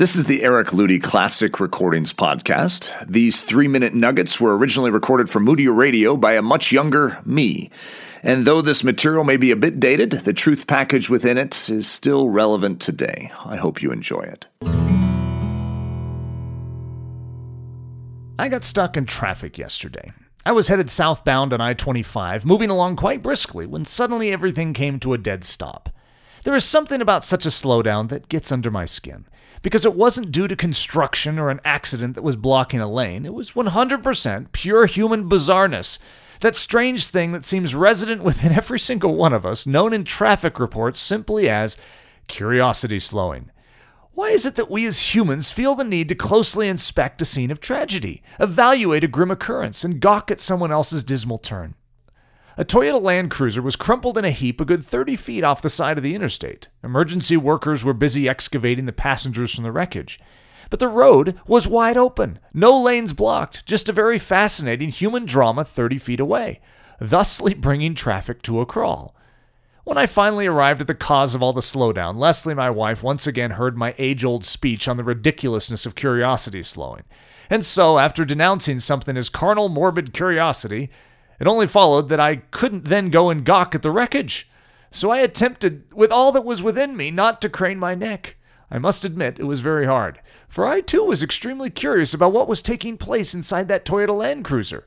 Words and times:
This 0.00 0.16
is 0.16 0.24
the 0.24 0.42
Eric 0.42 0.68
Ludy 0.68 0.98
Classic 0.98 1.60
Recordings 1.60 2.14
Podcast. 2.14 3.06
These 3.06 3.42
three 3.42 3.68
minute 3.68 3.92
nuggets 3.92 4.40
were 4.40 4.56
originally 4.56 4.90
recorded 4.90 5.28
for 5.28 5.40
Moody 5.40 5.68
Radio 5.68 6.16
by 6.16 6.32
a 6.32 6.40
much 6.40 6.72
younger 6.72 7.20
me. 7.26 7.70
And 8.22 8.46
though 8.46 8.62
this 8.62 8.82
material 8.82 9.24
may 9.24 9.36
be 9.36 9.50
a 9.50 9.56
bit 9.56 9.78
dated, 9.78 10.12
the 10.12 10.32
truth 10.32 10.66
package 10.66 11.10
within 11.10 11.36
it 11.36 11.68
is 11.68 11.86
still 11.86 12.30
relevant 12.30 12.80
today. 12.80 13.30
I 13.44 13.56
hope 13.56 13.82
you 13.82 13.92
enjoy 13.92 14.22
it. 14.22 14.46
I 18.38 18.48
got 18.48 18.64
stuck 18.64 18.96
in 18.96 19.04
traffic 19.04 19.58
yesterday. 19.58 20.12
I 20.46 20.52
was 20.52 20.68
headed 20.68 20.88
southbound 20.88 21.52
on 21.52 21.60
I 21.60 21.74
25, 21.74 22.46
moving 22.46 22.70
along 22.70 22.96
quite 22.96 23.22
briskly, 23.22 23.66
when 23.66 23.84
suddenly 23.84 24.32
everything 24.32 24.72
came 24.72 24.98
to 25.00 25.12
a 25.12 25.18
dead 25.18 25.44
stop. 25.44 25.90
There 26.44 26.54
is 26.54 26.64
something 26.64 27.00
about 27.00 27.24
such 27.24 27.44
a 27.44 27.50
slowdown 27.50 28.08
that 28.08 28.28
gets 28.28 28.50
under 28.50 28.70
my 28.70 28.84
skin 28.86 29.26
because 29.62 29.84
it 29.84 29.94
wasn't 29.94 30.32
due 30.32 30.48
to 30.48 30.56
construction 30.56 31.38
or 31.38 31.50
an 31.50 31.60
accident 31.64 32.14
that 32.14 32.22
was 32.22 32.36
blocking 32.36 32.80
a 32.80 32.90
lane. 32.90 33.26
It 33.26 33.34
was 33.34 33.52
100% 33.52 34.52
pure 34.52 34.86
human 34.86 35.28
bizarreness. 35.28 35.98
That 36.40 36.56
strange 36.56 37.06
thing 37.06 37.32
that 37.32 37.44
seems 37.44 37.74
resident 37.74 38.22
within 38.22 38.52
every 38.56 38.78
single 38.78 39.14
one 39.14 39.34
of 39.34 39.44
us, 39.44 39.66
known 39.66 39.92
in 39.92 40.04
traffic 40.04 40.58
reports 40.58 40.98
simply 40.98 41.48
as 41.48 41.76
curiosity 42.26 42.98
slowing. 42.98 43.50
Why 44.12 44.30
is 44.30 44.46
it 44.46 44.56
that 44.56 44.70
we 44.70 44.86
as 44.86 45.14
humans 45.14 45.50
feel 45.50 45.74
the 45.74 45.84
need 45.84 46.08
to 46.08 46.14
closely 46.14 46.68
inspect 46.68 47.22
a 47.22 47.24
scene 47.24 47.50
of 47.50 47.60
tragedy, 47.60 48.22
evaluate 48.38 49.04
a 49.04 49.08
grim 49.08 49.30
occurrence, 49.30 49.84
and 49.84 50.00
gawk 50.00 50.30
at 50.30 50.40
someone 50.40 50.72
else's 50.72 51.04
dismal 51.04 51.38
turn? 51.38 51.74
A 52.60 52.62
Toyota 52.62 53.00
Land 53.00 53.30
Cruiser 53.30 53.62
was 53.62 53.74
crumpled 53.74 54.18
in 54.18 54.26
a 54.26 54.30
heap 54.30 54.60
a 54.60 54.66
good 54.66 54.84
30 54.84 55.16
feet 55.16 55.42
off 55.42 55.62
the 55.62 55.70
side 55.70 55.96
of 55.96 56.04
the 56.04 56.14
interstate. 56.14 56.68
Emergency 56.84 57.38
workers 57.38 57.86
were 57.86 57.94
busy 57.94 58.28
excavating 58.28 58.84
the 58.84 58.92
passengers 58.92 59.54
from 59.54 59.64
the 59.64 59.72
wreckage. 59.72 60.20
But 60.68 60.78
the 60.78 60.86
road 60.86 61.40
was 61.46 61.66
wide 61.66 61.96
open, 61.96 62.38
no 62.52 62.78
lanes 62.78 63.14
blocked, 63.14 63.64
just 63.64 63.88
a 63.88 63.94
very 63.94 64.18
fascinating 64.18 64.90
human 64.90 65.24
drama 65.24 65.64
30 65.64 65.96
feet 65.96 66.20
away, 66.20 66.60
thusly 67.00 67.54
bringing 67.54 67.94
traffic 67.94 68.42
to 68.42 68.60
a 68.60 68.66
crawl. 68.66 69.16
When 69.84 69.96
I 69.96 70.04
finally 70.04 70.46
arrived 70.46 70.82
at 70.82 70.86
the 70.86 70.94
cause 70.94 71.34
of 71.34 71.42
all 71.42 71.54
the 71.54 71.62
slowdown, 71.62 72.16
Leslie, 72.16 72.52
my 72.52 72.68
wife, 72.68 73.02
once 73.02 73.26
again 73.26 73.52
heard 73.52 73.78
my 73.78 73.94
age 73.96 74.22
old 74.22 74.44
speech 74.44 74.86
on 74.86 74.98
the 74.98 75.04
ridiculousness 75.04 75.86
of 75.86 75.94
curiosity 75.94 76.62
slowing. 76.62 77.04
And 77.48 77.64
so, 77.64 77.98
after 77.98 78.26
denouncing 78.26 78.80
something 78.80 79.16
as 79.16 79.30
carnal, 79.30 79.70
morbid 79.70 80.12
curiosity, 80.12 80.90
it 81.40 81.48
only 81.48 81.66
followed 81.66 82.08
that 82.10 82.20
I 82.20 82.36
couldn't 82.36 82.84
then 82.84 83.10
go 83.10 83.30
and 83.30 83.44
gawk 83.44 83.74
at 83.74 83.82
the 83.82 83.90
wreckage. 83.90 84.48
So 84.92 85.10
I 85.10 85.18
attempted, 85.18 85.84
with 85.92 86.12
all 86.12 86.30
that 86.32 86.44
was 86.44 86.62
within 86.62 86.96
me, 86.96 87.10
not 87.10 87.40
to 87.42 87.48
crane 87.48 87.78
my 87.78 87.94
neck. 87.94 88.36
I 88.70 88.78
must 88.78 89.04
admit 89.04 89.40
it 89.40 89.44
was 89.44 89.60
very 89.60 89.86
hard, 89.86 90.20
for 90.48 90.66
I 90.66 90.80
too 90.80 91.04
was 91.04 91.22
extremely 91.22 91.70
curious 91.70 92.14
about 92.14 92.32
what 92.32 92.46
was 92.46 92.62
taking 92.62 92.96
place 92.96 93.34
inside 93.34 93.66
that 93.68 93.84
Toyota 93.84 94.16
Land 94.16 94.44
Cruiser. 94.44 94.86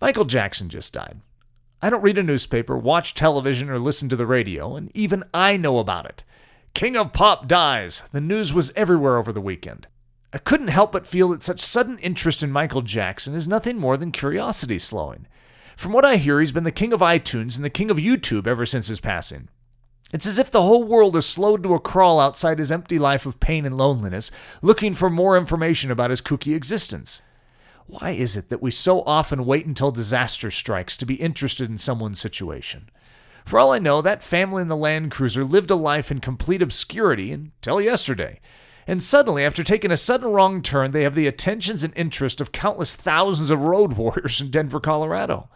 Michael 0.00 0.26
Jackson 0.26 0.68
just 0.68 0.92
died. 0.92 1.20
I 1.80 1.88
don't 1.88 2.02
read 2.02 2.18
a 2.18 2.22
newspaper, 2.22 2.76
watch 2.76 3.14
television, 3.14 3.70
or 3.70 3.78
listen 3.78 4.10
to 4.10 4.16
the 4.16 4.26
radio, 4.26 4.76
and 4.76 4.94
even 4.94 5.24
I 5.32 5.56
know 5.56 5.78
about 5.78 6.06
it. 6.06 6.24
King 6.74 6.96
of 6.96 7.12
Pop 7.12 7.48
dies. 7.48 8.02
The 8.12 8.20
news 8.20 8.52
was 8.52 8.72
everywhere 8.76 9.16
over 9.16 9.32
the 9.32 9.40
weekend. 9.40 9.86
I 10.32 10.38
couldn't 10.38 10.68
help 10.68 10.92
but 10.92 11.08
feel 11.08 11.30
that 11.30 11.42
such 11.42 11.60
sudden 11.60 11.98
interest 11.98 12.42
in 12.42 12.52
Michael 12.52 12.82
Jackson 12.82 13.34
is 13.34 13.48
nothing 13.48 13.78
more 13.78 13.96
than 13.96 14.12
curiosity 14.12 14.78
slowing. 14.78 15.26
From 15.76 15.92
what 15.92 16.04
I 16.04 16.16
hear, 16.16 16.38
he's 16.38 16.52
been 16.52 16.64
the 16.64 16.70
king 16.70 16.92
of 16.92 17.00
iTunes 17.00 17.56
and 17.56 17.64
the 17.64 17.70
king 17.70 17.90
of 17.90 17.96
YouTube 17.96 18.46
ever 18.46 18.64
since 18.64 18.88
his 18.88 19.00
passing. 19.00 19.48
It's 20.12 20.26
as 20.26 20.38
if 20.38 20.50
the 20.50 20.62
whole 20.62 20.84
world 20.84 21.16
is 21.16 21.26
slowed 21.26 21.62
to 21.62 21.74
a 21.74 21.80
crawl 21.80 22.20
outside 22.20 22.58
his 22.58 22.72
empty 22.72 22.98
life 22.98 23.26
of 23.26 23.40
pain 23.40 23.64
and 23.64 23.76
loneliness, 23.76 24.30
looking 24.60 24.92
for 24.92 25.08
more 25.08 25.36
information 25.36 25.90
about 25.90 26.10
his 26.10 26.20
kooky 26.20 26.54
existence. 26.54 27.22
Why 27.86 28.10
is 28.10 28.36
it 28.36 28.50
that 28.50 28.62
we 28.62 28.70
so 28.70 29.02
often 29.02 29.46
wait 29.46 29.66
until 29.66 29.90
disaster 29.90 30.50
strikes 30.50 30.96
to 30.96 31.06
be 31.06 31.14
interested 31.14 31.68
in 31.68 31.78
someone's 31.78 32.20
situation? 32.20 32.88
For 33.44 33.58
all 33.58 33.72
I 33.72 33.78
know, 33.78 34.02
that 34.02 34.22
family 34.22 34.62
in 34.62 34.68
the 34.68 34.76
Land 34.76 35.10
Cruiser 35.10 35.44
lived 35.44 35.70
a 35.70 35.76
life 35.76 36.10
in 36.10 36.20
complete 36.20 36.62
obscurity 36.62 37.32
until 37.32 37.80
yesterday. 37.80 38.38
And 38.90 39.00
suddenly, 39.00 39.44
after 39.44 39.62
taking 39.62 39.92
a 39.92 39.96
sudden 39.96 40.32
wrong 40.32 40.62
turn, 40.62 40.90
they 40.90 41.04
have 41.04 41.14
the 41.14 41.28
attentions 41.28 41.84
and 41.84 41.96
interest 41.96 42.40
of 42.40 42.50
countless 42.50 42.96
thousands 42.96 43.52
of 43.52 43.62
road 43.62 43.92
warriors 43.96 44.40
in 44.40 44.50
Denver, 44.50 44.80
Colorado. 44.80 45.48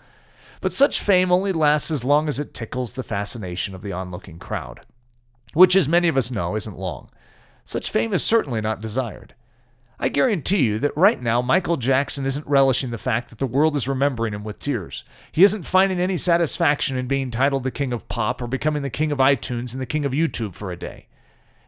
But 0.61 0.71
such 0.71 1.01
fame 1.01 1.33
only 1.33 1.51
lasts 1.51 1.91
as 1.91 2.05
long 2.05 2.29
as 2.29 2.39
it 2.39 2.55
tickles 2.55 2.95
the 2.95 3.03
fascination 3.03 3.75
of 3.75 3.83
the 3.83 3.93
onlooking 3.93 4.39
crowd, 4.39 4.83
which, 5.53 5.75
as 5.75 5.89
many 5.89 6.07
of 6.07 6.17
us 6.17 6.31
know, 6.31 6.55
isn't 6.55 6.79
long. 6.79 7.11
Such 7.65 7.91
fame 7.91 8.13
is 8.13 8.23
certainly 8.23 8.61
not 8.61 8.81
desired. 8.81 9.35
I 9.99 10.11
guarantee 10.11 10.63
you 10.63 10.79
that 10.79 10.97
right 10.97 11.21
now 11.21 11.43
Michael 11.43 11.77
Jackson 11.77 12.27
isn't 12.27 12.47
relishing 12.47 12.93
the 12.93 12.99
fact 12.99 13.31
that 13.31 13.41
the 13.41 13.49
world 13.49 13.75
is 13.75 13.89
remembering 13.89 14.33
him 14.33 14.45
with 14.45 14.61
tears. 14.61 15.03
He 15.33 15.43
isn't 15.43 15.65
finding 15.65 15.99
any 15.99 16.19
satisfaction 16.19 16.97
in 16.97 17.09
being 17.09 17.33
titled 17.33 17.65
the 17.65 17.73
king 17.73 17.93
of 17.93 18.07
pop 18.07 18.41
or 18.41 18.47
becoming 18.47 18.83
the 18.83 18.91
king 18.91 19.11
of 19.11 19.19
iTunes 19.19 19.73
and 19.73 19.81
the 19.81 19.87
king 19.87 20.05
of 20.05 20.13
YouTube 20.13 20.55
for 20.55 20.71
a 20.71 20.77
day. 20.77 21.09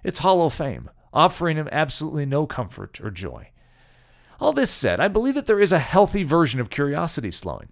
It's 0.04 0.20
hollow 0.20 0.48
fame 0.48 0.90
offering 1.16 1.56
him 1.56 1.68
absolutely 1.72 2.26
no 2.26 2.46
comfort 2.46 3.00
or 3.00 3.10
joy. 3.10 3.50
All 4.38 4.52
this 4.52 4.70
said, 4.70 5.00
I 5.00 5.08
believe 5.08 5.34
that 5.34 5.46
there 5.46 5.60
is 5.60 5.72
a 5.72 5.78
healthy 5.78 6.22
version 6.22 6.60
of 6.60 6.68
curiosity 6.68 7.30
slowing. 7.30 7.70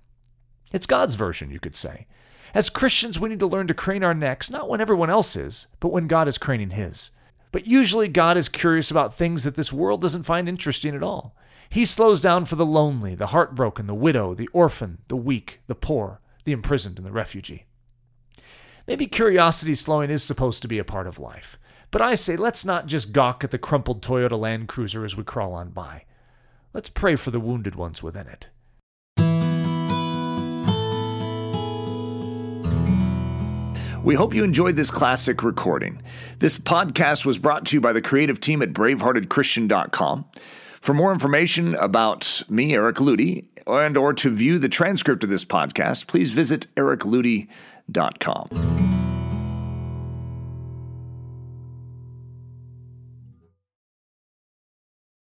It's 0.72 0.87
God's 0.87 1.15
version, 1.15 1.50
you 1.50 1.60
could 1.60 1.77
say. 1.77 2.06
As 2.55 2.71
Christians, 2.71 3.21
we 3.21 3.28
need 3.28 3.41
to 3.41 3.47
learn 3.47 3.66
to 3.66 3.75
crane 3.75 4.03
our 4.03 4.15
necks, 4.15 4.49
not 4.49 4.69
when 4.69 4.81
everyone 4.81 5.10
else 5.10 5.37
is, 5.37 5.66
but 5.78 5.93
when 5.93 6.09
God 6.09 6.27
is 6.27 6.38
craning 6.38 6.71
his. 6.71 7.10
But 7.53 7.66
usually, 7.66 8.09
God 8.09 8.37
is 8.38 8.49
curious 8.49 8.91
about 8.91 9.12
things 9.12 9.44
that 9.44 9.56
this 9.56 9.72
world 9.72 10.00
doesn't 10.00 10.22
find 10.22 10.49
interesting 10.49 10.94
at 10.94 11.03
all. 11.03 11.37
He 11.69 11.84
slows 11.84 12.22
down 12.22 12.47
for 12.47 12.56
the 12.56 12.65
lonely, 12.65 13.15
the 13.15 13.28
heartbroken, 13.28 13.87
the 13.87 13.94
widow, 13.94 14.34
the 14.34 14.49
orphan, 14.53 14.99
the 15.09 15.16
weak, 15.16 15.61
the 15.66 15.75
poor, 15.75 16.21
the 16.44 16.53
imprisoned, 16.53 16.99
and 16.99 17.06
the 17.06 17.12
refugee. 17.12 17.66
Maybe 18.87 19.06
curiosity 19.06 19.75
slowing 19.75 20.11
is 20.11 20.22
supposed 20.22 20.62
to 20.62 20.69
be 20.69 20.78
a 20.78 20.84
part 20.84 21.06
of 21.06 21.19
life. 21.19 21.59
But 21.90 22.02
I 22.02 22.14
say, 22.14 22.36
let's 22.36 22.64
not 22.64 22.86
just 22.86 23.12
gawk 23.12 23.44
at 23.44 23.50
the 23.50 23.58
crumpled 23.58 24.02
Toyota 24.02 24.38
Land 24.38 24.68
Cruiser 24.68 25.04
as 25.04 25.16
we 25.16 25.24
crawl 25.24 25.54
on 25.54 25.70
by. 25.70 26.04
Let's 26.72 26.88
pray 26.88 27.16
for 27.16 27.30
the 27.30 27.40
wounded 27.40 27.76
ones 27.76 28.02
within 28.02 28.26
it. 28.26 28.48
We 34.04 34.14
hope 34.16 34.34
you 34.34 34.44
enjoyed 34.44 34.76
this 34.76 34.90
classic 34.90 35.42
recording. 35.42 36.02
This 36.38 36.58
podcast 36.58 37.24
was 37.24 37.38
brought 37.38 37.64
to 37.66 37.76
you 37.76 37.80
by 37.80 37.94
the 37.94 38.02
creative 38.02 38.38
team 38.38 38.60
at 38.60 38.74
braveheartedchristian.com. 38.74 40.26
For 40.82 40.92
more 40.92 41.10
information 41.12 41.74
about 41.76 42.42
me, 42.50 42.74
Eric 42.74 42.96
Ludy, 42.96 43.46
and 43.66 43.96
or 43.96 44.12
to 44.12 44.28
view 44.28 44.58
the 44.58 44.68
transcript 44.68 45.24
of 45.24 45.30
this 45.30 45.46
podcast, 45.46 46.06
please 46.06 46.32
visit 46.32 46.66
ericludy.com. 46.76 47.48